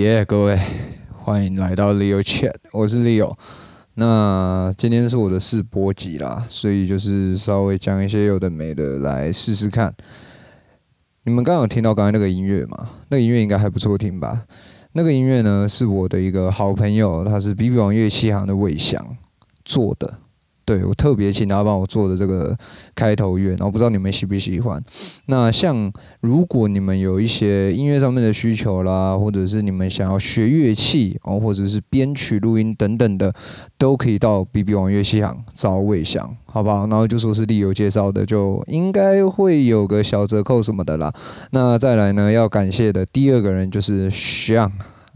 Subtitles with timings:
[0.00, 0.58] 耶各位，
[1.18, 3.36] 欢迎来到 Leo Chat，我是 Leo。
[3.92, 9.94] 那今天是我的试播集啦，所以就是稍微讲一些有的没的来试试看。
[11.24, 12.88] 你们刚刚有听到刚才那个音乐吗？
[13.10, 14.46] 那个音乐应该还不错听吧？
[14.92, 19.18] 那个音乐呢，是我的一个好朋友，他是 BB 王乐器行的魏翔
[19.66, 20.14] 做的。
[20.70, 22.56] 对，我特别请他帮我做的这个
[22.94, 24.80] 开头乐，然后不知道你们喜不喜欢。
[25.26, 33.34] 那像如果你们有一些音乐上面的需求啦，或者是你们想要学乐器哦，或者是编曲、录音等等的，
[33.76, 36.86] 都可以到 BB 网乐器行找魏翔，好不好？
[36.86, 41.12] 然后就说是利友介绍的，就应该会有个小折扣什么的啦。
[41.50, 44.70] 那再来呢，要感谢的第二个人就是翔。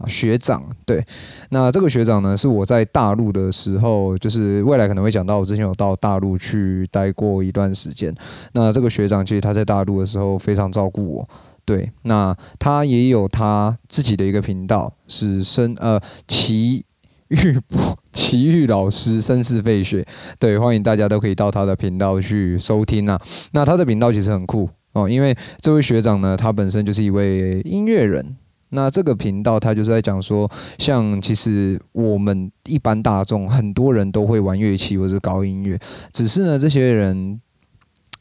[0.07, 1.03] 学长，对，
[1.49, 8.13] 那这个学长呢，是我在大陆的时候，就是未来可能会讲到，我之前有到大陆去待过一段时间。
[8.53, 11.29] 那这个学长其实他在大陆的时候非常照顾我，
[11.63, 16.85] 对，那他也有他自己的一个频道，是生呃奇
[17.29, 17.59] 遇
[18.11, 20.05] 奇遇老师声势费雪，
[20.37, 23.19] 对，欢迎大家都可以到他的频道去收听啊。
[23.53, 28.35] 那他的频道其实很酷哦，因为这位学长呢，他本身就是一位音乐人。
[28.69, 35.79] 那这个频道，它就是在讲说，像其实我们一般大众很多人都会玩乐器或者搞音乐，
[36.11, 37.39] 只是呢，这些人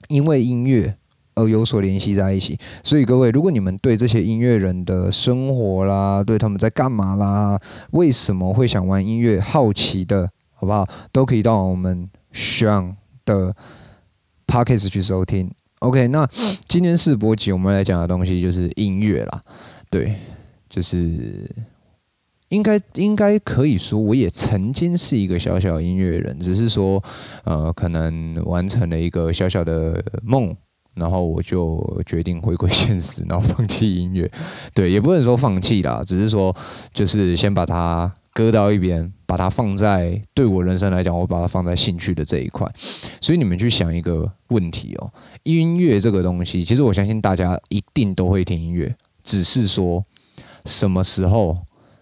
[0.09, 0.95] 因为音乐
[1.35, 2.57] 而有所联系在一起。
[2.85, 7.59] 所以各位，如果你们对这些音乐人的生活啦，对他们在干嘛啦，
[7.93, 10.87] 为什么会想玩音乐，好奇的，好不好？
[11.11, 13.57] 都可以到我们 Sean 的
[14.47, 15.51] Podcast 去收听。
[15.81, 16.29] OK，那
[16.69, 19.43] 今天试播集我们来讲的东西就是音乐啦，
[19.91, 20.15] 对。
[20.75, 21.49] 就是
[22.49, 27.01] 应该应该可以说，我也曾经是一个小小音乐人，只是说，
[27.45, 30.53] 呃，可能完成了一个小小的梦，
[30.95, 34.29] 然后我就决定回归 现实，然后放弃音乐。
[34.75, 36.53] 对，也不能说放弃啦，只是说，
[36.93, 42.69] 就是先把它搁到一边，把它放在对我人生来讲，我把它放在兴趣的这一块。
[43.21, 45.09] 所以你们去想一个问题哦，
[45.45, 48.93] 音乐这个东西，其实我相信大家一定都会听音乐，
[49.23, 50.05] 只是说。
[50.65, 51.57] 什么时候、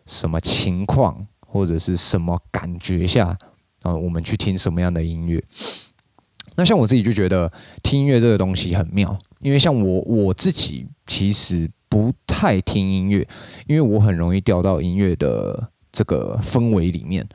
[0.06, 3.36] 什么情况或者是什么感觉下
[3.82, 5.42] 啊，我们去听什么样的音乐？
[6.54, 7.50] 那像我自己就觉得
[7.82, 13.26] 听音乐这个东西很妙，因为像我我自己其实不太听音乐，
[13.66, 17.26] 因为我很容易掉到音乐的这个氛围里面。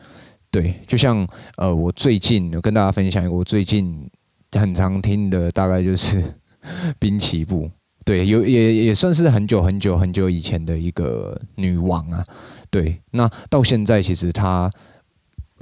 [0.49, 1.27] 对，就像
[1.57, 4.09] 呃，我最近有跟大家分享一个，我最近
[4.51, 6.23] 很常听的大概就是
[6.99, 7.69] 滨崎步。
[8.07, 12.23] 对，有也也算是很久很久很久以前的一个女王啊。
[12.69, 14.71] 对，那到现在其实她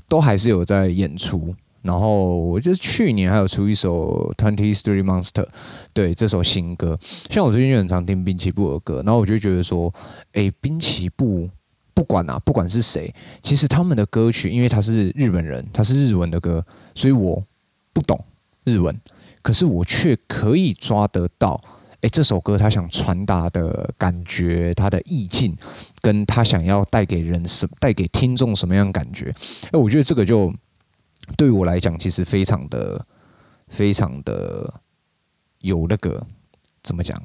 [0.08, 1.56] 都还是有在演出。
[1.82, 5.44] 然后我就是去年还有出一首《Twenty Three Monster》，
[5.92, 7.00] 对，这首新歌。
[7.32, 9.92] 像我最近就很常听滨崎步的歌，然后我就觉得说，
[10.34, 11.50] 哎，滨崎步
[11.96, 16.64] 不管啊，不管是谁，其实他们的歌曲，因为他是日本人，他是日文的歌，
[16.94, 17.44] 所以我
[17.92, 18.24] 不懂
[18.66, 18.96] 日文，
[19.42, 21.60] 可是我却可以抓得到。
[22.06, 25.58] 诶，这首歌他想传达的感觉，他的意境，
[26.02, 29.34] 跟他想要带给人什，带给听众什么样的感觉？
[29.72, 30.54] 诶，我觉得这个就
[31.36, 33.04] 对于我来讲，其实非常的、
[33.70, 34.72] 非常的
[35.62, 36.24] 有那个
[36.84, 37.20] 怎么讲？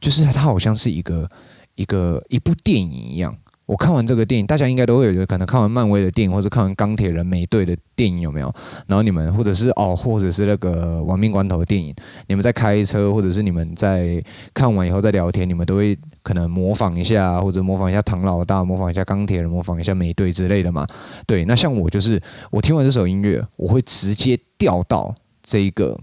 [0.00, 1.28] 就是他好像是一个、
[1.74, 3.36] 一个、一部电影一样。
[3.68, 8.50] 我看完这个电影，大家应该都会有可能看完漫威的电影，或者看完钢铁人美队的电影，有没有？
[8.86, 11.94] 然后你们或者是哦，或者是那个亡命关头的电影，
[12.28, 14.24] 你们在开车，或者是你们在
[14.54, 20.86] 看完以后在聊天，你们都会可能模仿一下，或者模仿一下唐老大，模仿一下钢铁人，模仿一下美队之类的嘛。
[21.26, 22.18] 对，那像我就是，
[22.50, 26.00] 我听完这首音乐，我会直接掉到这一个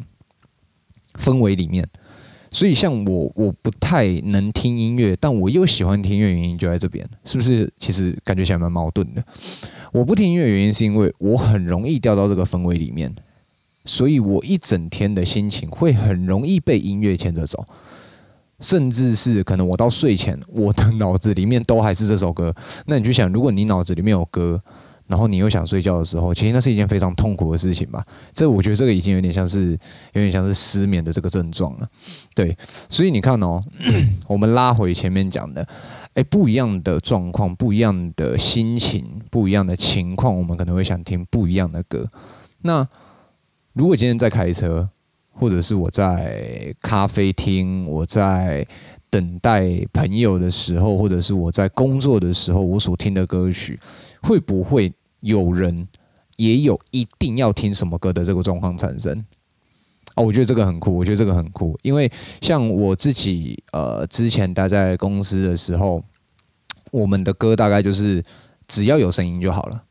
[1.16, 1.90] 氛围里面。
[2.56, 7.70] 所以，像我，我不太能听音乐，但我又喜欢听音乐，原因就在这边，是不是？
[7.82, 9.22] 其实感觉起来蛮矛盾的。
[9.92, 13.14] 我不听音乐原因是因为我很容易掉到这个氛围里面，
[13.84, 17.68] 所以我一整天的心情会很容易被音乐牵着走，
[18.62, 22.56] 甚至是可能我到睡前，我的脑子里面都还是这首歌。
[22.86, 24.64] 那你就想，如果你脑子里面有歌。
[25.08, 28.04] 然后你又想睡觉的时候，其实那是一件非常痛苦的事情吧？
[28.34, 29.72] 这我觉得这个已经有点像是，
[30.14, 31.88] 有点像是失眠的这个症状了。
[32.34, 32.58] 对，
[32.90, 33.64] 所以你看哦，
[34.28, 35.68] 我们拉回前面讲的，
[36.16, 42.10] 哎，不一样的状况，不一样的心情，不一样的情况，我们可能会想听不一样的歌。
[42.64, 42.88] 那
[43.74, 44.90] 如果今天在开车，
[45.32, 48.66] 或者是我在咖啡厅，我在
[49.10, 53.80] 等待朋友的时候，或者是我在工作的时候，我所听的歌曲。
[54.26, 55.88] 会不会有人
[56.38, 59.24] 也有一定要听什么歌的这个状况产生？
[60.16, 62.12] 啊，我觉得这个很酷，我觉得这个很酷，因为
[62.42, 66.04] 像我自己，呃，之前待在公司的时候，
[66.92, 68.24] 我们的歌大概就是
[68.66, 69.84] 只要有声音就好了。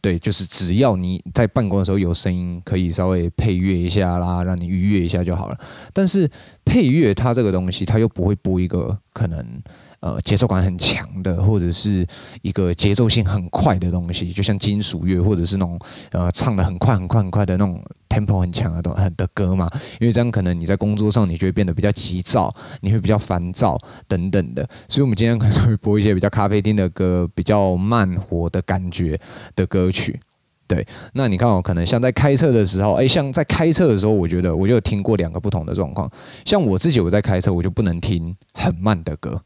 [0.00, 5.58] 对，就是只要你在办公的时候有声音，可以稍微配乐一下啦，让你愉悦一下就好了。
[5.92, 6.30] 但是
[6.64, 9.62] 配乐它这个东西，它又不会播一个可能。
[10.00, 12.06] 呃，节奏感很强的，或者是
[12.42, 15.78] 一个节奏性很快的东西，就像金属乐，或者是那种
[16.12, 19.68] 呃唱得很快很快很快的那种 tempo 很强的东的歌嘛。
[20.00, 22.48] 因为这样可能你在工作上你就会变得比较急躁，
[22.80, 24.62] 你会比较烦躁等等的。
[24.88, 29.18] 所以，我们今天可能会播一些比较咖啡厅的歌，比较慢活的感觉
[29.56, 30.20] 的歌曲。
[30.68, 36.08] 对，那你看哦，可能像在开车的时候，诶，像在开车的时候，我觉得我就有听过两个不同的状况。
[36.44, 39.40] 像我自己，我在开车，我就不能听很慢的歌。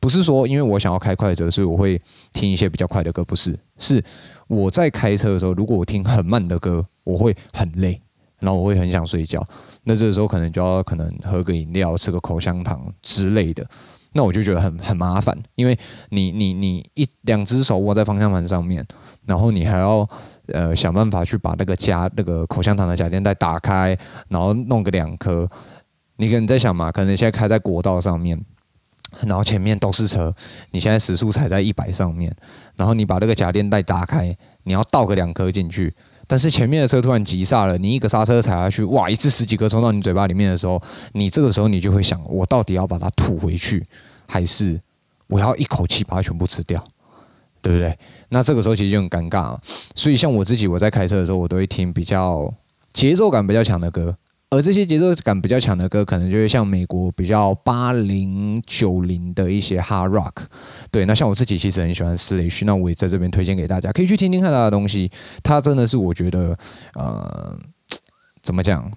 [0.00, 2.00] 不是说因为我想要开快车，所以我会
[2.32, 4.02] 听一些比较快的歌，不是，是
[4.48, 8.00] 我在开车的时候，如果我听很慢的歌，我会很累，
[8.40, 9.46] 然后我会很想睡觉。
[9.84, 13.66] 那这个时候可能就要可能喝个饮料，吃个口香糖之类的，
[14.12, 15.78] 那我就觉得很很麻烦，因为
[16.10, 18.86] 你你你一两只手握在方向盘上面，
[19.26, 20.08] 然后你还要
[20.48, 23.96] 呃想办法去把那个夹那个口香糖的夹链袋打开，
[24.28, 25.48] 然后弄个两颗。
[26.16, 28.40] 你可能在想嘛，可能现在开在国道上面。
[29.22, 30.34] 然后前面都是车，
[30.70, 32.34] 你现在时速踩在一百上面，
[32.76, 35.94] 然后你把这个夹链带打开，你要倒个两颗进去，
[36.26, 40.82] 但是前面的车突然急刹了，你一个刹车踩下去，哇，一次十几颗冲到你嘴巴里面的时候，
[41.12, 43.84] 你这个时候你就会想，我到底要把它吐回去，
[44.26, 44.80] 还是
[45.28, 46.82] 我要一口气把它全部吃掉，
[47.62, 47.96] 对不对？
[48.30, 49.60] 那这个时候其实就很尴尬了。
[49.94, 52.52] 所以像我自己，我在开车的时候，我都会听比较
[52.92, 54.16] 节奏感比较强的歌。
[54.54, 60.44] 而这些节奏感比较强的歌，可能就会像美国比较八零九零的一些 hard rock。
[60.92, 65.10] 对，那像我自己其实很喜欢 Slash，那我也在这边推荐给大家，可以去听听看他的东西。
[65.42, 66.56] 他真的是我觉得，
[66.94, 67.58] 呃，
[68.42, 68.88] 怎么讲，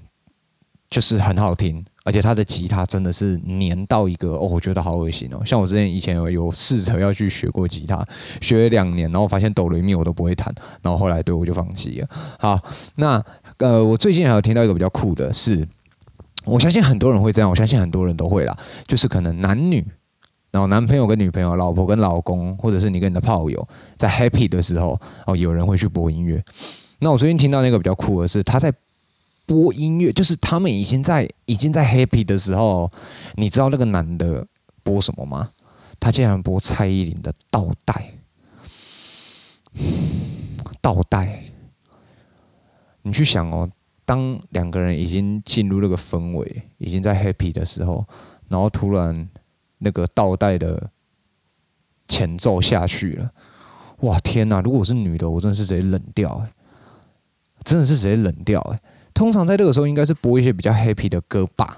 [0.92, 5.42] 就是很好听，而且他的吉他真的是黏到一个哦，我觉得好恶心哦。
[5.44, 8.06] 像我之前以前有有试着要去学过吉他，
[8.42, 10.54] 学了两年，然后发现哆来咪我都不会弹，
[10.84, 12.08] 然后后来对我就放弃了。
[12.38, 12.60] 好，
[12.96, 13.26] 那。
[13.60, 15.68] 呃，我最近还有听到一个比较酷的是，
[16.46, 18.56] 我相信很多人会这样，我相信很多人都会啦，
[18.86, 19.86] 就是可能男女，
[20.52, 26.44] 然后男朋友跟女朋友、老婆跟老公，或者是你跟你的炮友在 happy 的时候，哦，有人会去播音乐。
[27.00, 28.72] 那我最近听到那个比较酷的是，他在
[29.46, 32.92] 播音乐，就是他们已经在已经在 happy 的时候，
[33.36, 34.46] 你知道那个男的
[34.84, 35.50] 播什么吗？
[36.00, 38.14] 他竟然播蔡依林的《倒带》，
[40.80, 41.44] 倒带。
[43.08, 43.70] 你去想哦，
[44.06, 48.06] 当两个人已经进入那个氛围，已经在 happy 的时候，
[48.50, 49.28] 然后突然
[49.78, 50.90] 那个倒带的
[52.08, 53.32] 前奏下去了，
[54.02, 54.62] 哇天哪！
[54.62, 56.50] 如果我是女的，我真的是直接冷掉，欸，
[57.64, 58.78] 真的是直接冷掉，欸。
[59.14, 61.78] 通常在这个时候应该是播一些比较 happy 的歌吧，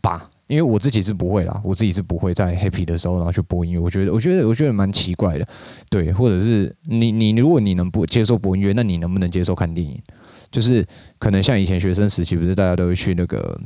[0.00, 0.30] 吧。
[0.46, 3.78] 因为我自己是不会啦，我自己是不会在 happy 的时候然后去播音乐。
[3.78, 5.48] 我觉得，我觉得，我觉得蛮奇怪的，
[5.88, 6.12] 对。
[6.12, 10.00] 或者是你，你如果你能不接受播音乐，那你能不能接受看电影？
[10.54, 10.86] 就是
[11.18, 13.60] 可能像以前学生时期，不是大家都会去那个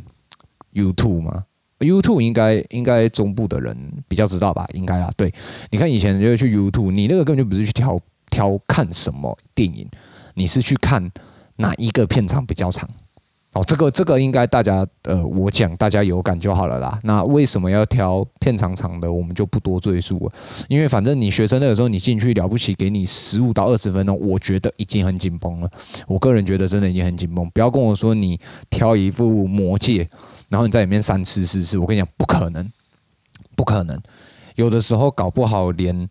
[0.73, 1.44] YouTube 吗
[1.81, 3.77] ？YouTube 应该应该中部的人
[4.08, 4.67] 比较知道吧？
[4.72, 5.13] 应该啊。
[5.15, 5.31] 对，
[5.70, 9.86] 你看以前就会去 YouTube，你那个根本就不是去挑挑看什么电影，
[10.32, 11.13] 你是去看
[11.56, 12.89] 哪一个片场比较长。
[13.58, 16.96] 哦，这个这个应该大家呃，我讲大家有感就好了啦。
[17.03, 19.12] 那为什么要挑片长长的？
[19.12, 20.32] 我们就不多赘述了，
[20.69, 25.69] 因为反正你学生那个时候你进去了不起，给你十五到二十分钟，我觉得已经很紧绷了。
[26.06, 27.50] 我个人觉得真的已经很紧绷。
[27.50, 28.38] 不要跟我说你
[28.70, 30.08] 挑一副魔戒，
[30.48, 32.70] 然后你在里面三次四次，我跟你讲不可能，
[33.56, 34.00] 不可能。
[34.55, 36.08] 有的时候搞不好连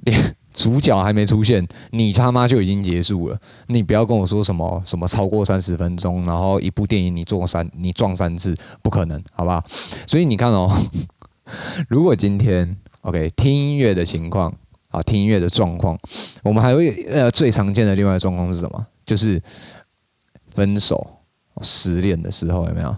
[0.00, 0.34] 连。
[0.54, 3.38] 主角还没出现，你他妈就已经结束了。
[3.66, 9.62] 你不要跟我说什么什么超过三十分钟，然后一部电影你做三你撞三次，不可能，好不好？
[10.06, 10.70] 所以你看哦，
[11.88, 14.54] 如果今天 OK 听音乐的情况
[14.88, 15.98] 啊，听音乐的状况，
[16.42, 18.86] 我们还会呃最常见的另外一个状况是什么？
[19.04, 19.42] 就是
[20.50, 21.04] 分手
[21.62, 22.94] 失恋的时候有没有？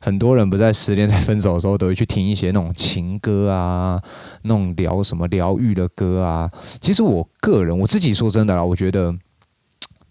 [0.00, 4.02] 很多人不在失恋、在分手的时候，都会去听一些那种情歌啊，
[4.42, 6.50] 那种疗什么疗愈的歌啊。
[6.80, 9.14] 其实我个人，我自己说真的啦，我觉得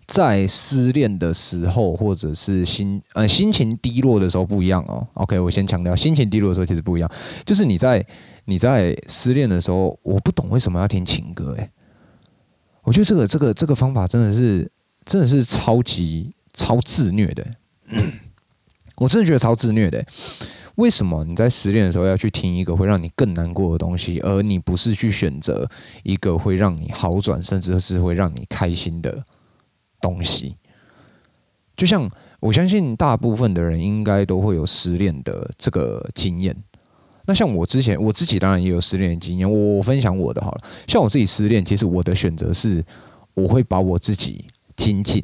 [0.05, 5.07] 在失恋的时候，或者是心呃心情低落的时候不一样哦。
[5.15, 7.11] OK，我先强调，心情低落的时候其实不一样。
[7.43, 8.05] 就是你在
[8.45, 11.69] 你在失恋的时候，我不懂为什么要听情歌诶，
[12.83, 14.71] 我觉得这个这个这个方法真的是
[15.03, 17.45] 真的是超级超自虐的。
[18.99, 20.05] 我真的觉得超自虐的，
[20.75, 25.67] 为什么你在失恋的时候要去听一个会让你更难过的东西，而你不是去选择
[26.03, 29.23] 一个会让你好转，甚至是会让你开心的
[29.99, 30.55] 东西？
[31.75, 32.09] 就像
[32.41, 36.55] 我相信大部分的人应该都会有失恋的这个经验，
[37.25, 40.61] 那像我之前我自己当然也有失恋的经验，我分享我的好了。
[40.87, 42.83] 像我自己失恋，其实我的选择是，
[43.33, 45.23] 我会把我自己精进，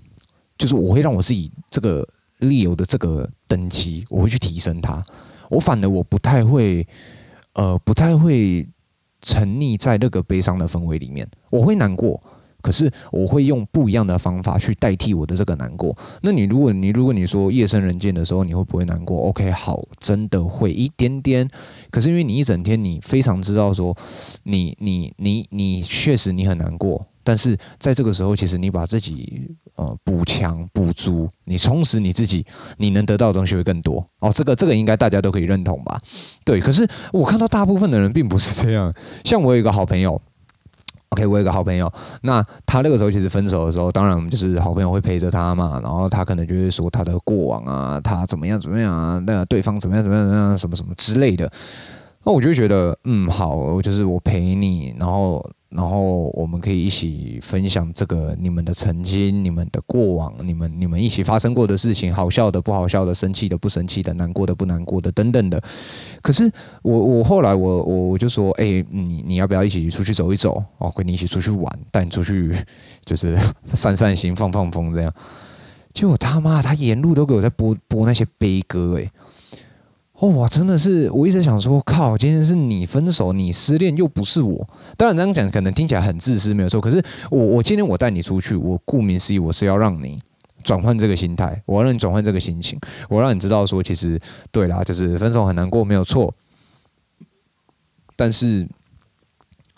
[0.57, 2.07] 就是我会让我自己这个
[2.49, 5.03] 理由的这个等级，我会去提升它。
[5.49, 6.87] 我反而我不太会，
[7.53, 8.67] 呃，不太会
[9.21, 12.21] 沉溺在那个悲伤的氛围里面，我会难过。
[12.61, 15.95] 可是我会用不一样的方法去代替我的这个难过。
[16.23, 21.47] 那你如果你如果你说夜深人静的时候，你会不会难过？OK，好，真的会一点点。
[21.91, 23.95] 可是因为你一整天你非常知道说，
[24.45, 27.05] 你你你你确实你很难过。
[27.25, 32.45] 但是在这个时候，其实你把自己呃补强补足，你充实你自己，
[32.77, 34.07] 你能得到的东西会更多。
[34.19, 35.99] 哦，这个这个应该大家都可以认同吧？
[36.45, 36.61] 对。
[36.61, 38.93] 可是我看到大部分的人并不是这样。
[39.25, 40.21] 像我有一个好朋友。
[41.09, 41.89] OK，我有一个好朋友，
[42.23, 51.49] 那他那个时候其实分手的时候，当然我们就是好朋友会陪着他嘛，然后他可能就会说他的过往啊，他怎么样怎么样啊，那对方怎么样怎么样怎么样什么什么之类的，
[52.25, 55.47] 那我就觉得嗯好，就是我陪你，然后。
[55.75, 65.61] 然后我们可以一起分享这个你们的曾经、你们的过往、你们你们一起发生过的事情，好笑的、不好笑的、生气的、不生气的、难过的、不难过的等等的。
[66.21, 66.49] 可是
[66.81, 70.63] 我我后来我我我就说，哎，你你要不要一起出去走一走？
[70.77, 72.55] 哦，跟你一起出去玩，带你出去
[73.03, 73.37] 就是
[73.73, 75.13] 散散心、放放风这样。
[75.93, 79.11] 结果他妈他沿路都给我在播播那些悲歌，哎。
[80.19, 84.67] 哦，我，真的是，我一直想说，靠，今天是你分手，你失恋，又不是我。
[84.97, 86.79] 当然这样讲可能听起来很自私，没有错。
[86.79, 90.21] 可是我，我今天我带你出去，我顾名思义，我是要让你
[90.63, 92.79] 转换这个心态，我要让你转换这个心情，
[93.09, 94.19] 我让你知道说，其实
[94.51, 96.33] 对啦，就是分手很难过，没有错。
[98.15, 98.67] 但是。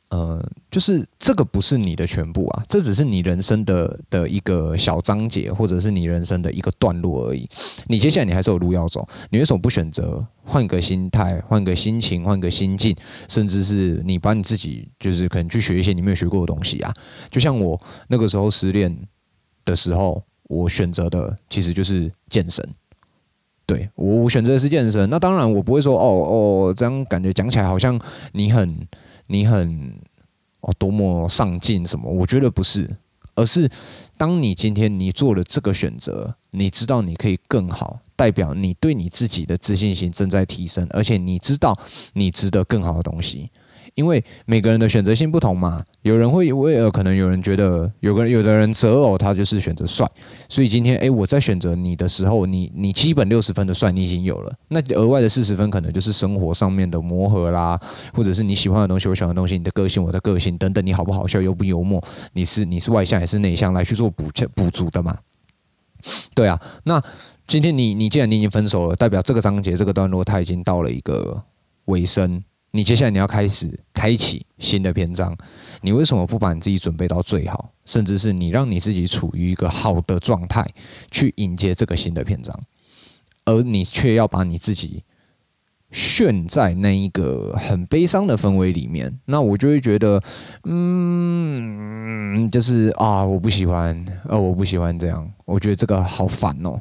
[0.09, 0.41] 呃，
[0.77, 7.49] 就是这个不是你的全部啊，这只是你人生的的一个小章节，或者是你人生的一个段落而已。
[7.87, 12.95] 你接下来你还是有路要走，你为什么不选择换个心态、换个心情、换个心境，
[13.27, 16.93] 甚至是你把你自己就是可能去学一些你没有学过的东西啊？
[17.31, 18.95] 就像我那个时候失恋
[19.65, 22.63] 的时候，我选择的其实就是健身。
[23.65, 25.09] 对，我我选择的是健身。
[25.09, 27.99] 那当然我不会说哦哦，这样感觉讲起来好像
[28.33, 28.87] 你很。
[29.29, 29.93] 你很
[30.73, 32.09] 多么上进什么？
[32.11, 32.89] 我觉得不是，
[33.35, 33.69] 而是
[34.17, 41.77] 当你今天你做了这个选择，你知道你可以更好，代表你对你自己的自信心正在提升，而且你知道
[42.13, 43.49] 你值得更好的东西。
[43.97, 50.07] 因为每个人的选择性不同嘛，有人会为了可能有人觉得有个有的人择偶他就是选择帅，
[50.47, 57.79] 所以今天诶，我在选择你的时候，你你基本六十分的帅你已经有了，那额外的四十分可能就是生活上面的磨合啦，
[58.13, 61.99] 或者是你喜欢的东西，我喜欢的东西，你的个性，我的个性等等，你好不好笑，幽不幽默，
[62.33, 65.17] 你是你是外向还是内向来去做补补足的嘛？
[66.35, 67.01] 对啊，那
[67.47, 71.41] 今天你你既然你已经分手了，代表这个章节这个段落它已经到了一个
[71.85, 72.43] 尾声。
[72.71, 75.35] 你接下来你要开始开启新的篇章，
[75.81, 80.65] 你为什么不把你自己准备到最好，甚至是你让你自己处于一个好的状态
[81.09, 82.59] 去迎接这个新的篇章，
[83.45, 85.01] 而你却要把你自己
[85.91, 90.21] 陷在那一个很悲伤的氛围里面，那我就会觉得，
[90.65, 96.79] 嗯，就是啊，我不喜欢，呃，我不喜欢这样，我觉得这个好烦哦。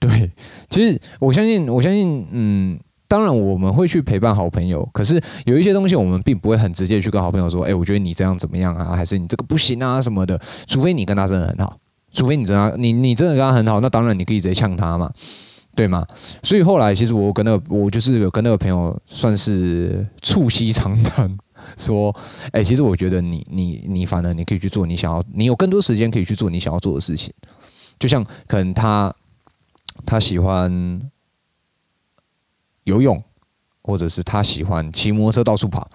[0.00, 0.32] 对，
[0.68, 2.80] 其实我相信，我相信，嗯。
[3.10, 8.94] 当然，我们会去陪伴好朋友，可是有一些东西我们并不会很直接去跟好朋友说：“哎，我觉得你这样怎么样啊？
[8.94, 11.76] 还是你这个不行啊什么的。”除非你跟他真的很好，
[12.12, 15.10] 除非你真的你你真的跟他很好，那当然你可以直接呛他嘛，
[15.74, 16.06] 对吗？
[16.44, 21.36] 所以后来其实我跟那个我就是跟那个朋友算是促膝长谈，
[21.76, 22.14] 说
[22.54, 27.34] ：“哎，其实我觉得你你你反而你可以去做你想要，你有更多时间可以去做你想要做的事情。
[27.98, 29.12] 就像可能他
[30.06, 31.02] 他喜欢。”
[32.84, 33.22] 游泳，
[33.82, 35.88] 或者是他喜欢骑摩托车到处跑，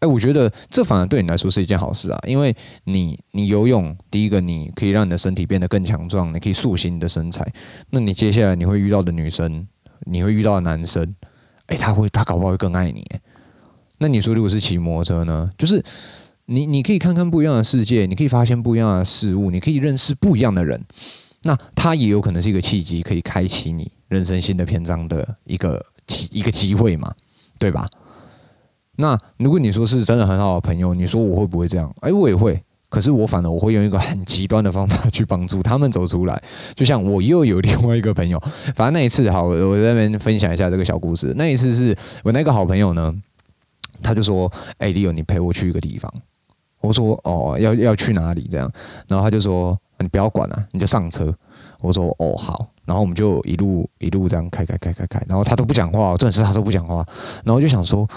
[0.00, 7.46] 哎，我觉得这反而对你来说是一件好事啊，因为你你游泳，第一个你可以让你的身体变得更强壮，你可以塑形你的身材，
[7.90, 9.68] 那你接下来你会遇到的女生，
[10.06, 11.14] 你会遇到的男生，
[11.66, 13.06] 哎，他会他搞不好会更爱你，
[13.98, 15.50] 那你说如果是骑摩托车呢？
[15.58, 15.84] 就是
[16.46, 20.82] 你你可以看看不一样的世界，你可以发现不一样的事物，你可以认识不一样的人，
[21.42, 25.84] 那他也有可能是一个契机，可以开启你人生新的篇章的一个。
[26.30, 27.14] 一个机会嘛，
[27.58, 27.88] 对吧？
[28.96, 31.94] 那如果你说是真的很好的朋友，你说我会不会这样？
[32.00, 32.62] 哎，我也会。
[32.90, 36.42] 可是我反而我会用一个很极端的方法去帮助他们走出来。
[36.74, 38.36] 就像我又有另外一个朋友，
[38.74, 41.32] 反正那一次好，我在那边分享一下这个小故事。
[41.36, 43.14] 那一次是我那个好朋友呢，
[44.02, 46.12] 他就说：“哎，Leo，你陪我去一个地方。”
[46.82, 48.68] 我说：“哦，要要去哪里？”这样，
[49.06, 51.32] 然后他就说：“你不要管了，你就上车。”
[51.80, 57.04] 我说哦好，然后我们就一路一路这样开开开开开，然后他都不讲话，真的是他都不讲话，
[57.44, 58.08] 然后就想说，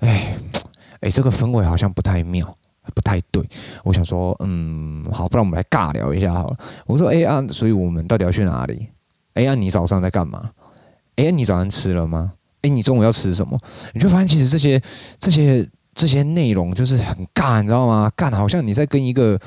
[0.00, 0.34] 哎
[1.00, 2.56] 哎，这个氛围好像不太妙，
[2.94, 3.42] 不太对。
[3.84, 6.56] 我想说，嗯，好，不然我们来尬聊一下好了。
[6.86, 8.88] 我说，哎啊，所以我们到底要去哪里？
[9.34, 10.50] 哎呀，你早上在干嘛？
[11.16, 12.32] 哎，你早上吃了吗？
[12.62, 13.58] 哎，你中午要吃什么？
[13.94, 14.82] 你就发现其实这些
[15.18, 15.68] 这些。
[15.94, 18.10] 这些内容就是很尬，你知道吗？
[18.16, 19.38] 尬好像你在跟一个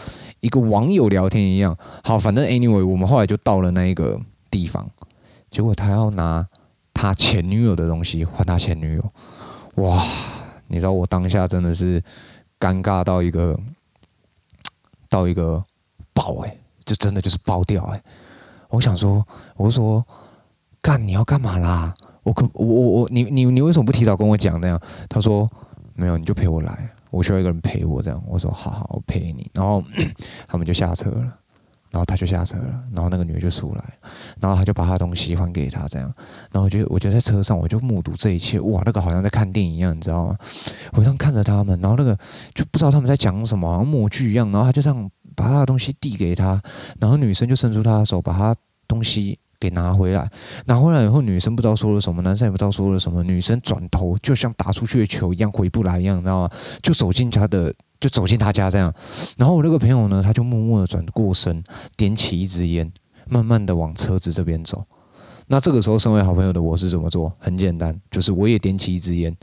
[0.42, 1.76] 一个网友聊天一样。
[2.04, 4.20] 好，反正 anyway，我们后来就到了那一个
[4.52, 4.88] 地方，
[5.50, 6.48] 结果他要拿
[6.94, 9.12] 他前女友的东西换他前女友。
[9.84, 10.06] 哇，
[10.68, 12.00] 你知道我当下真的是
[12.60, 13.60] 尴尬到一个
[15.10, 15.62] 到一个
[16.14, 18.04] 爆哎、就真的就是爆掉哎、
[18.70, 19.26] 我想说，
[19.58, 20.06] 我说
[20.80, 21.92] 干你要干嘛啦？
[22.22, 24.80] 我可我我我你你你为什么不提早跟我讲那样？
[25.10, 25.50] 他说。
[25.96, 26.90] 没有，你就陪我来。
[27.10, 28.22] 我需要一个人陪我，这样。
[28.28, 29.50] 我说好好，我陪你。
[29.54, 29.82] 然后
[30.46, 31.22] 他们就下车了，
[31.90, 33.84] 然后他就下车了，然后那个女的就出来，
[34.42, 36.14] 然后他就把他的东西还给他，这样。
[36.52, 38.60] 然后我就我就在车上，我就目睹这一切。
[38.60, 40.38] 哇，那个好像在看电影一样，你知道吗？
[40.92, 42.18] 我这样看着他们，然后那个
[42.54, 44.52] 就不知道他们在讲什么，好像默剧一样。
[44.52, 46.62] 然后他就这样把他的东西递给他，
[47.00, 48.54] 然后女生就伸出他的手，把他
[48.88, 49.40] 东西。
[49.66, 50.30] 给拿回来，
[50.66, 53.24] 拿回来以后，女生不知道说了什么，男生也不知道说了什么。
[53.24, 56.50] 女生转头就像打出去的球一样回不来一样，你知道吗？
[56.84, 58.94] 就走进他的，就走进他家这样。
[59.38, 61.64] 然后我那个朋友呢，他就默默的转过身，
[61.98, 62.92] 点起一支烟，
[63.28, 64.84] 慢慢的往车子这边走。
[65.48, 67.32] 那这个时候，身为好朋友的我是怎么做？
[67.40, 69.36] 很简单，就是我也点起一支烟，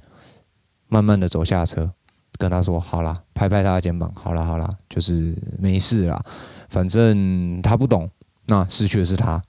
[0.89, 1.91] 慢慢的走下车，
[2.39, 6.25] 跟他说：“好啦，拍拍他的肩膀，好啦好啦，就是没事啦，
[6.69, 8.11] 反正他不懂，
[8.47, 9.43] 那失去的是他。”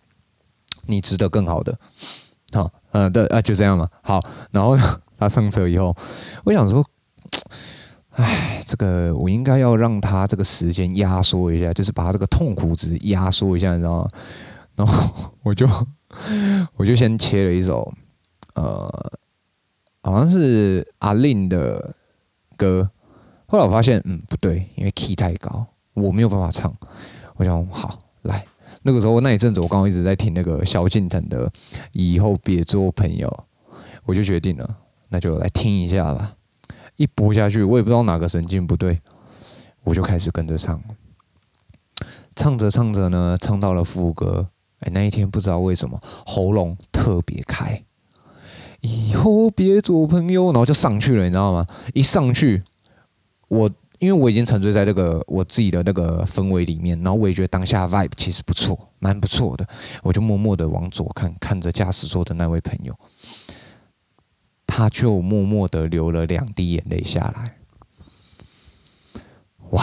[0.87, 1.77] 你值得更好的，
[2.53, 3.87] 好，嗯，对啊，就这样嘛。
[4.01, 4.19] 好，
[4.51, 4.77] 然后
[5.17, 5.95] 他上车以后，
[6.43, 6.85] 我想说，
[8.15, 14.07] 哎，这个我应该要让他这个时间压缩一下，就是把他这个痛苦值压缩一下，你知道吗？
[14.75, 15.67] 然后我就
[16.75, 17.91] 我就先切了一首，
[18.55, 19.11] 呃，
[20.01, 21.95] 好像是阿令的
[22.57, 22.89] 歌。
[23.45, 26.75] 后来我发现，嗯，不对，因为 key 太高，我没有办法唱。
[27.35, 28.45] 我想，好，来。
[28.85, 31.47] 那个时候那一阵子，我刚好一直在听那个萧敬腾的
[31.93, 33.27] 《以后别做朋友》，
[34.03, 34.77] 我就决定了，
[35.09, 36.33] 那就来听一下吧。
[36.97, 38.99] 一播下去，我也不知道哪个神经不对，
[39.83, 40.81] 我就开始跟着唱。
[42.35, 44.47] 唱着唱着呢，唱到了副歌，
[44.79, 47.83] 哎，那一天不知道为什么喉咙特别开。
[48.81, 51.65] 以后别做朋友，然后就上去了，你知道吗？
[51.93, 52.61] 一上去，
[53.47, 53.71] 我。
[54.03, 59.65] 因为我已经沉醉在那个我自己的那个氛围里面，然后我也觉得当下 vibe 其实不错，蛮不错的。
[60.01, 62.93] 我就默默的往左看，看着驾驶座的那位朋友，
[64.67, 67.55] 他就默默的流了两滴眼泪下来。
[69.69, 69.81] 哇！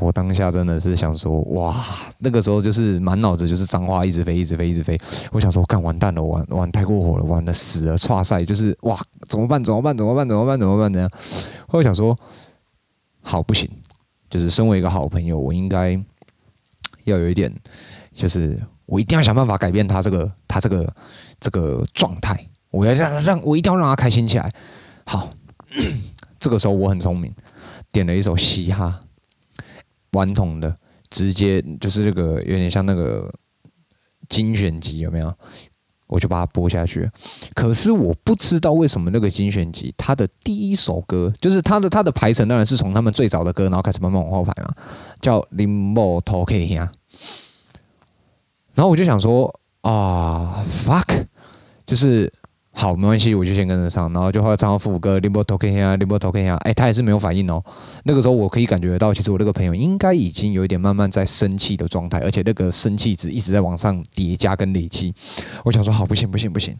[0.00, 1.74] 我当下真的是想说，哇！
[2.18, 5.00] 那个时候就是满脑子就是脏话一直飞，一直飞，一直飞。
[5.32, 9.00] 我想说，干完蛋了，玩玩太过火了，玩的死了，剉赛就是哇！
[9.26, 9.64] 怎么办？
[9.64, 9.96] 怎么办？
[9.96, 10.28] 怎么办？
[10.28, 10.58] 怎么办？
[10.58, 10.92] 怎么办？
[10.92, 11.10] 怎样？
[11.68, 12.14] 我想说。
[13.28, 13.68] 好，不行，
[14.30, 16.00] 就是身为一个好朋友，我应该
[17.02, 17.52] 要有一点，
[18.14, 20.94] 就是我一定要想办法改变他这个他这个
[21.40, 22.36] 这个状态，
[22.70, 24.48] 我要让让我一定要让他开心起来。
[25.06, 25.28] 好，
[26.38, 27.34] 这个时候我很聪明，
[27.90, 29.00] 点了一首嘻哈，
[30.12, 30.78] 顽童的，
[31.10, 33.28] 直接就是这个有点像那个
[34.28, 35.34] 精选集，有没有？
[36.06, 37.10] 我就把它播下去，
[37.54, 44.74] 可是我不知道为什么那个精选集，它的第一首歌就是它的它的排程当然是从他们最早的歌，然后开始慢慢往后排嘛，
[45.20, 46.90] 叫《Limbo Talk》呀。
[48.74, 51.24] 然后我就想说啊，fuck，
[51.86, 52.32] 就是。
[52.78, 57.64] 好，没关系，我就先跟着唱，然后就后来唱到副歌，Limbo talking 啊，Limbo talking 啊，哎，他也是没有反应哦。
[58.04, 65.14] 那个时候我可以感觉得到，其实我那个朋友应该已经有一点慢慢在生气的状态，而且那个生气值一直在往上叠加跟累积。
[65.64, 66.76] 我想说，好，不行不行不行，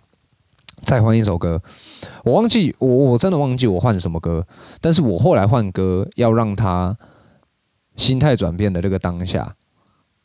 [0.83, 1.63] 再换一首歌。
[2.25, 4.47] 我忘记，我我真的忘记我换什么歌，
[4.83, 6.95] 但是我后来换歌要让他
[7.97, 9.57] 心态转变的那个当下，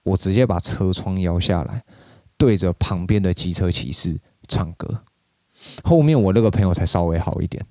[0.04, 1.82] 我直接把车窗摇下来，
[2.36, 5.02] 对着旁边的机车骑士唱歌。
[5.84, 7.66] 后面我那个朋友才稍微好一点，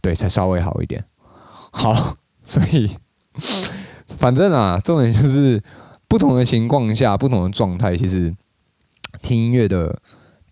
[0.00, 1.04] 对，才稍微好一点。
[1.72, 2.90] 好， 所以
[4.06, 5.62] 反正啊，重点就是
[6.08, 8.34] 不同的情况下，不同的状态，其实
[9.22, 10.00] 听音乐的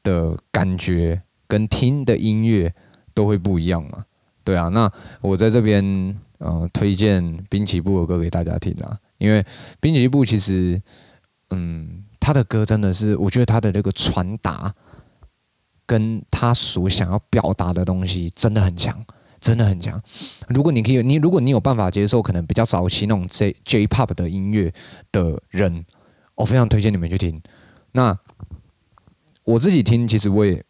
[0.03, 2.75] 的感觉跟听的音乐
[3.14, 4.05] 都会不一样嘛。
[4.45, 9.45] 对啊，那我在这边嗯、呃、推荐滨崎步的歌给大家听啊，因为
[9.81, 10.81] 滨崎步其实
[11.51, 14.75] 嗯他的歌真的是，我觉得他的那个传达。
[15.88, 19.03] 跟他所想要表达的东西真的很强，
[19.40, 19.98] 真的很强。
[20.48, 24.70] 如果你可以，你如果你有办法接受可能比较早期那种 J J Pop 的音乐
[25.11, 25.87] 的人，
[26.35, 27.40] 我非常推荐你们去听。
[27.92, 28.16] 那
[29.44, 30.62] 我自己听，其实我也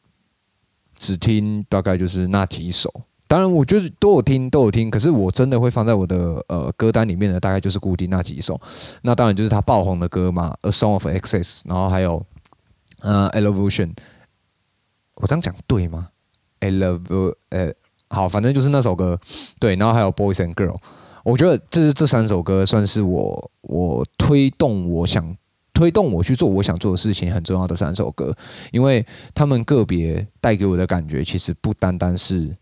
[0.96, 2.88] 只听大概就是那几首。
[3.26, 4.88] 当然，我就是都有听，都有听。
[4.88, 8.58] 可是我真的会放在我的呃歌单里面的，大概就是固定那几首。
[9.02, 12.24] 那当然就是他爆红的歌嘛，《A Song of Excess》，然后还有
[13.00, 13.88] 呃《Elevation》。
[15.20, 16.08] 我这样讲对吗
[16.60, 17.72] ？I love 呃，
[18.08, 19.18] 好，反正就是那首歌。
[19.60, 20.76] 对，然后还有《Boys and Girls》。
[21.24, 25.36] 我觉得这是这三首歌算是我我推动我想
[25.74, 28.34] 推动我去做我想做的事情很重要的三首歌，
[28.72, 29.04] 因为
[29.34, 32.56] 他们个别带给我的感觉，其实不单单是。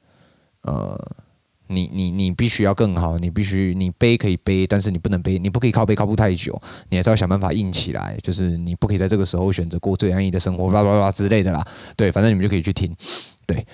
[0.63, 1.01] 呃，
[1.69, 11.63] 你你你必须要更好，你必须你背可以背，但是你不能背，你不可以靠背靠不太久，你还是要想办法硬起来，就是你不可以在这个时候选择过最安逸的生活，叭叭叭之类的啦。
[11.97, 12.95] 对，反正你们就可以去听，
[13.47, 13.67] 对。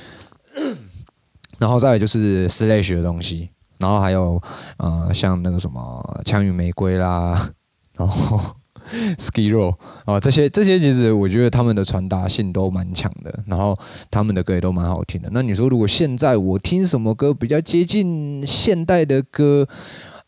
[1.59, 4.43] 然后再来就是 Slash 的东西，然后还有
[4.79, 7.51] 呃像那个什么枪与玫瑰啦，
[7.97, 8.57] 然后。
[9.18, 13.77] ski Row 啊，这些这些其实我觉得他们的传达性都蛮强的，然后
[14.11, 15.29] 他们的歌也都蛮好听的。
[15.33, 19.68] 那你说如果现在我听什么歌比较接近现代的歌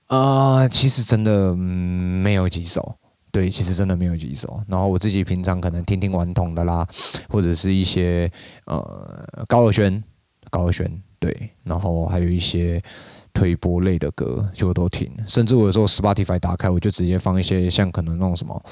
[0.06, 2.94] 啊、其实真的、没有几首，
[3.32, 4.62] 对，其实真的没有几首。
[4.68, 6.86] 然后我自己平常可能听听顽童的啦，
[7.28, 8.30] 或者是一些
[8.66, 10.02] 呃高尔宣，
[10.50, 12.82] 高尔宣对，然后还有一些。
[13.34, 18.64] 推播类的歌就都听，甚至我有时候 Spotify 打开，我就直接放一些像可能那种什么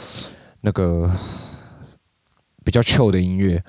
[0.60, 1.10] 那个
[2.64, 3.62] 比较 chill 的音乐，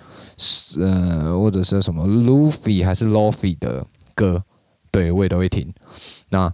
[0.79, 4.43] 呃，或者是什么 Luffy 还是 Lofi 的歌，
[4.91, 5.73] 对我也都会听。
[6.29, 6.53] 那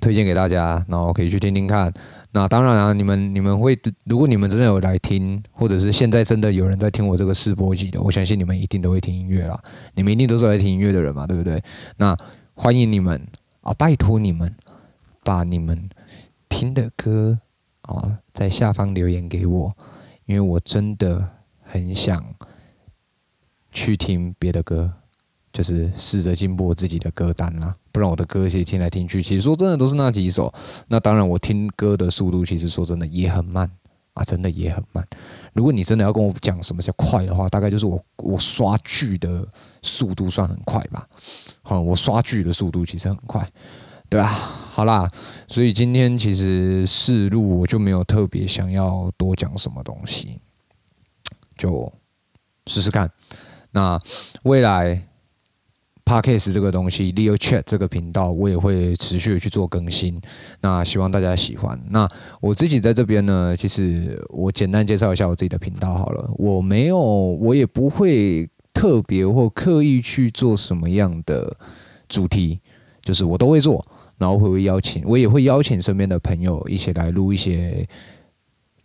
[0.00, 1.92] 推荐给大家，然后可以去听听看。
[2.30, 9.60] 那当然啊，你们你们会，如果你们真的有来听，或者是现在真的有人在听我这个试播集的，我相信你们一定都会听音乐啦。
[9.94, 11.60] 你们一定都是来听音乐的人嘛，对不对？
[11.96, 12.16] 那
[12.60, 13.24] 欢迎你们
[13.60, 13.72] 啊！
[13.72, 14.52] 拜托你们，
[15.22, 15.88] 把你们
[16.48, 17.38] 听的歌
[17.82, 19.72] 啊，在下方留言给我，
[20.26, 21.24] 因为我真的
[21.62, 22.34] 很想
[23.70, 24.92] 去听别的歌，
[25.52, 27.76] 就是试着进步我自己的歌单啦。
[27.92, 30.52] 不然我的歌其实听来听去，其实说真的都是那几首。
[30.88, 33.70] 那当然，我听歌的速度其实说真的也很慢。
[34.18, 35.06] 啊，真的也很慢。
[35.52, 39.46] 如果你真的要跟我讲什么叫快的话，大概就是我我刷剧的
[39.82, 41.08] 速度算很快吧。
[41.62, 43.46] 好，我刷剧的速度其实很快，
[44.08, 45.08] 对啊，好啦，
[45.46, 50.40] 所以今天其实试录我就没有特别想要多讲什么东西，
[51.56, 51.92] 就
[52.66, 53.10] 试试看。
[53.70, 53.98] 那
[54.42, 55.02] 未来。
[56.08, 60.18] Podcast 这个东西，Leo Chat 这个频道，我也会持续的去做更新。
[60.62, 61.78] 那希望大家喜欢。
[61.90, 62.08] 那
[62.40, 66.30] 我自己在这边呢，其实我简单介绍一下我自己的频道好了。
[66.38, 71.54] 我没有，我也不会特别或刻意去做什么样的
[72.08, 72.58] 主题，
[73.02, 73.84] 就是我都会做，
[74.16, 77.86] 然后会不会邀请，我也会邀请身边的朋友一起来录一些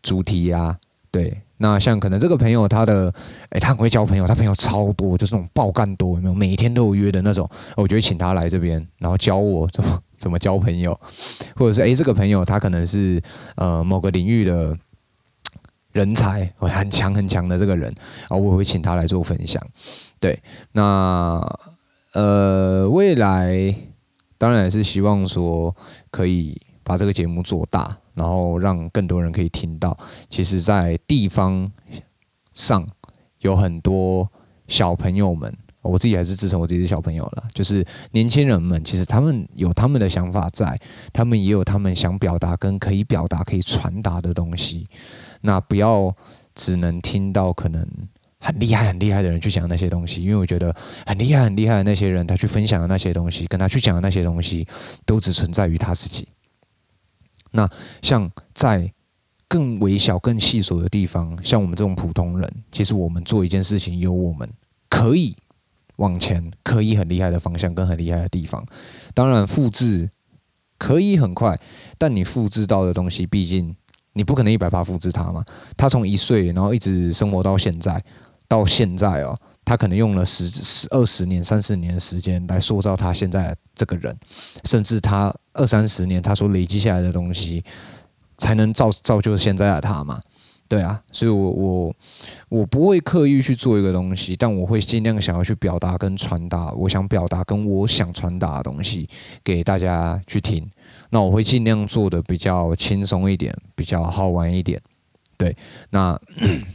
[0.01, 0.77] 主题呀、
[1.09, 1.41] 对。
[1.57, 3.13] 那像可能这个朋友他的，
[3.49, 6.33] 哎，他很会交朋友，他朋友超多，就是那种爆干多，有没有？
[6.33, 10.99] 每天都有约的那种，我就会请他来这边，然后教我怎么怎么交朋友，
[11.55, 13.21] 或者是哎，这个朋友他可能是
[13.55, 14.77] 呃某个领域的
[15.91, 19.61] 人才，很强很强的这个人，然后我也会请他来做分享。
[20.19, 21.39] 对，那
[22.13, 23.73] 呃未来
[24.37, 25.73] 当然也是希望说
[26.11, 27.89] 可以把这个节目做大。
[28.13, 29.97] 然后让更多人可以听到，
[30.29, 31.71] 其实，在地方
[32.53, 32.87] 上
[33.39, 34.29] 有很多
[34.67, 37.43] 小朋友们，我自己还是自称我自己是小朋友了。
[37.53, 40.77] 就是年轻人们，其实他们有他们的想法在，
[41.11, 44.87] 他们也有他们想表达跟可以表达、可以传达的东西。
[45.41, 46.15] 那不要
[46.55, 47.85] 只能听到可能
[48.39, 50.73] 很厉害、很厉害的人去讲那些东西，因为我觉得
[51.05, 54.65] 很厉害、很厉害的那些人，他去分享的那些东西，跟他去讲的那些东西，
[55.05, 56.27] 都只存在于他自己。
[57.53, 57.69] 那
[58.01, 58.91] 像在
[59.47, 64.49] 更微小、更细琐的地方，像我们这种普通人，其实我们做一件事情，有我们
[64.89, 65.35] 可以
[65.97, 68.65] 往前、可以很厉害的方向，跟很厉害的地方。
[69.13, 70.09] 当然，复制
[70.79, 71.55] 可以很快，
[71.99, 73.75] 但你复制到的东西，毕竟
[74.13, 75.45] 你不可能一百趴复制它嘛。
[75.77, 78.03] 他从一岁，然后一直生活到现在，
[78.47, 79.39] 到现在哦。
[79.65, 84.15] 他可能用了十十二十年、三十年的时间来塑造他现在这个人，
[84.65, 87.63] 甚至他二三十年他所累积下来的东西，
[88.37, 90.19] 才能造造就现在的他嘛？
[90.67, 91.95] 对啊，所以我我
[92.49, 99.07] 我不会刻意去做一个东西，但我会尽量想要去表达跟传达我想表达跟我想传达的东西
[99.43, 100.67] 给大家去听。
[101.11, 104.81] 那我会尽量做的比较轻松一点，比较好玩一点。
[105.37, 105.55] 对，
[105.91, 106.19] 那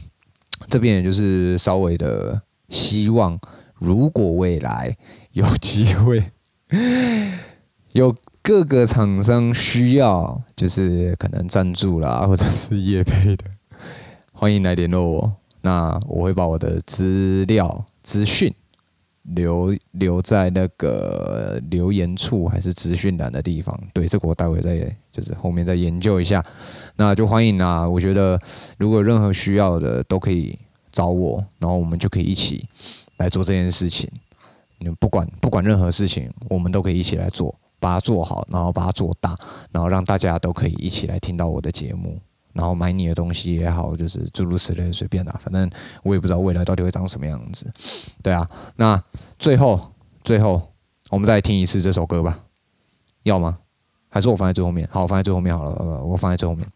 [0.69, 2.41] 这边也就是稍微的。
[2.69, 3.39] 希望
[3.75, 4.95] 如果未来
[5.31, 6.23] 有机会，
[7.93, 13.45] 有各个厂商需要，就是可能赞助啦， 或者是业配的，
[14.31, 15.33] 欢迎来联络我。
[15.61, 18.53] 那我会把我的资料资讯
[19.23, 23.77] 留留在那个留言处还是资讯栏的地方。
[23.93, 26.43] 对，这个我待会再就是后面再研究一下。
[26.95, 27.87] 那就欢迎啊！
[27.87, 28.39] 我觉得
[28.77, 30.57] 如果任何需要的都可以
[30.91, 32.67] 找我，然后我们就可以一起
[33.17, 34.09] 来做这件事情。
[34.77, 39.35] 你们不管不管任何事情，我们都可以一起来做，把它做好，然后把它做大，
[39.71, 42.19] 然后让大家都可以一起来听到我的节目。
[42.51, 45.69] 然后买你的东西也好，就是诸如此类，随便啦，反正
[46.03, 47.71] 我也不知道未来到底会长什么样子。
[48.23, 49.01] 对啊，那
[49.37, 50.61] 最后最后
[51.09, 52.39] 我们再听一次这首歌吧，
[53.23, 53.59] 要吗？
[54.09, 54.89] 还是我放在最后面？
[54.91, 56.67] 好，我放在最后面好了，我放在最后面。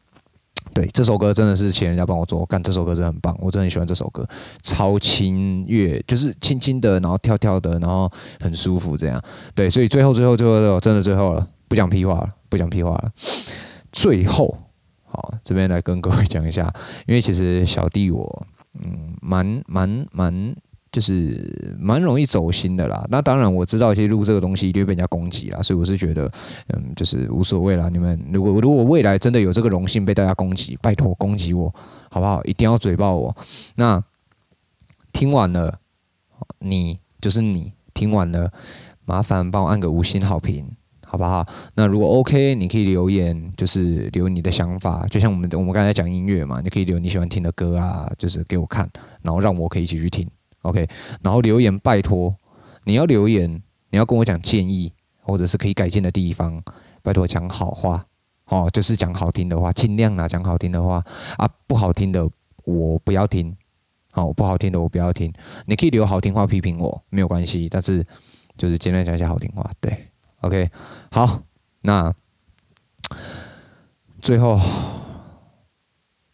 [0.73, 4.27] 对，这首歌真的是请人家帮我做，干这首歌真的很棒，我真的很喜欢这首歌，
[4.61, 9.23] 超轻乐，就是轻轻的，然后跳跳的，然后很舒服这样。
[9.53, 13.11] 对，所以最后最后最后最后真的最后了，不讲屁话了，不讲屁话了，
[13.91, 14.57] 最后。
[15.15, 16.73] 好，这边来跟各位讲一下，
[17.05, 18.47] 因为其实小弟我，
[18.83, 20.55] 嗯，蛮蛮蛮，
[20.93, 23.05] 就是蛮容易走心的啦。
[23.09, 26.31] 那当然我知道，其实录这个东西一定会被人家攻击啦，所以我是觉得，
[26.67, 27.89] 嗯，就是无所谓啦。
[27.89, 31.73] 你们如果如果未来真的有这个荣幸被大家攻击，拜托攻击我，
[32.09, 32.41] 好不好？
[32.45, 33.35] 一定要嘴爆我。
[33.75, 34.01] 那
[35.11, 35.79] 听完了，
[36.59, 38.49] 你就是你听完了，
[39.03, 40.65] 麻烦帮我按个五星好评。
[41.05, 41.45] 好不好？
[41.75, 48.89] 那如果 OK，你可以留言，就是留你的想法，就像我们我们刚才讲音乐嘛，你可以留你喜欢听的歌啊，就是给我看，
[49.21, 50.27] 然后让我可以一起去听
[50.63, 50.89] ，OK。
[51.21, 52.35] 然后留言，拜托
[52.83, 56.61] 你要留言，你要跟我讲建议，或者是可以改进的地方，
[57.01, 58.05] 拜托讲好话，
[58.47, 61.03] 哦，就是讲好听的话，尽量啦，讲好听的话
[61.37, 62.27] 啊，不好听的
[62.65, 63.55] 我不要听，
[64.11, 65.31] 好，不好听的我不要听。
[65.65, 68.05] 你可以留好听话批评我，没有关系，但是
[68.57, 70.07] 就是尽量讲一些好听话，对。
[70.41, 70.69] OK，
[71.09, 71.41] 好，
[71.79, 72.13] 那
[74.21, 74.59] 最后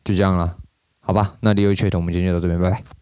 [0.03, 0.57] 就这样了，
[0.99, 1.37] 好吧？
[1.41, 2.98] 那李优缺的，我们今天就到这边，拜拜。